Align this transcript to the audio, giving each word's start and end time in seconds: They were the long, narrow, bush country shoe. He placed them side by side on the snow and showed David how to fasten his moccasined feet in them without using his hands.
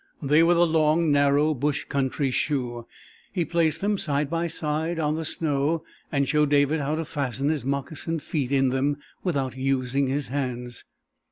They 0.23 0.41
were 0.41 0.55
the 0.55 0.65
long, 0.65 1.11
narrow, 1.11 1.53
bush 1.53 1.83
country 1.83 2.31
shoe. 2.31 2.87
He 3.31 3.45
placed 3.45 3.81
them 3.81 3.99
side 3.99 4.31
by 4.31 4.47
side 4.47 4.99
on 4.99 5.13
the 5.15 5.23
snow 5.23 5.83
and 6.11 6.27
showed 6.27 6.49
David 6.49 6.79
how 6.79 6.95
to 6.95 7.05
fasten 7.05 7.49
his 7.49 7.65
moccasined 7.67 8.23
feet 8.23 8.51
in 8.51 8.69
them 8.69 8.97
without 9.23 9.55
using 9.57 10.07
his 10.07 10.29
hands. 10.29 10.85